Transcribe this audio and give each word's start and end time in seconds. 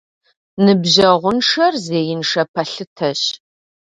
Ныбжьэгъуншэр 0.63 1.73
зеиншэ 1.85 2.43
пэлъытэщ. 2.53 3.21